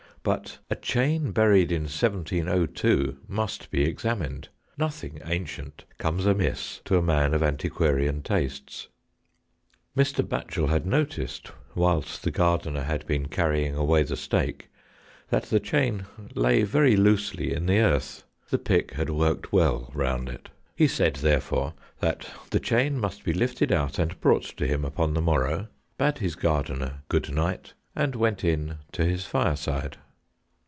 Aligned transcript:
But 0.23 0.59
a 0.69 0.75
chain 0.75 1.31
buried 1.31 1.71
in 1.71 1.85
1702 1.85 3.17
must 3.27 3.71
be 3.71 3.81
examined— 3.85 4.49
nothing 4.77 5.19
ancient 5.25 5.83
comes 5.97 6.27
amiss 6.27 6.79
to 6.85 6.95
a 6.95 7.01
man 7.01 7.33
of 7.33 7.41
antiquarian 7.41 8.21
tastes. 8.21 8.87
Mr. 9.97 10.21
Batchel 10.23 10.67
had 10.69 10.85
noticed, 10.85 11.51
whilst 11.73 12.21
the 12.21 12.29
gardener 12.29 12.83
had 12.83 13.03
been 13.07 13.29
carrying 13.29 13.73
away 13.73 14.03
the 14.03 14.15
stake, 14.15 14.69
that 15.31 15.45
the 15.45 15.59
chain 15.59 16.05
lay 16.35 16.61
very 16.61 16.95
loosely 16.95 17.51
in 17.51 17.65
the 17.65 17.79
earth. 17.79 18.23
The 18.51 18.59
pick 18.59 18.91
had 18.93 19.09
worked 19.09 19.51
well 19.51 19.89
round 19.95 20.29
it. 20.29 20.49
He 20.75 20.87
said, 20.87 21.15
therefore, 21.15 21.73
that 21.99 22.29
the 22.51 22.59
chain 22.59 22.99
must 22.99 23.23
be 23.23 23.33
lifted 23.33 23.71
out 23.71 23.97
and 23.97 24.21
brought 24.21 24.55
to 24.57 24.67
him 24.67 24.85
upon 24.85 25.15
the 25.15 25.19
morrow, 25.21 25.69
bade 25.97 26.19
his 26.19 26.35
gardener 26.35 27.01
good 27.09 27.33
night, 27.33 27.73
and 27.95 28.13
went 28.15 28.43
in 28.43 28.77
to 28.91 29.03
his 29.03 29.25
fireside. 29.25 29.97